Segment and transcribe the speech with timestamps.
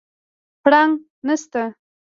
[0.63, 0.93] پړانګ
[1.27, 1.63] نسته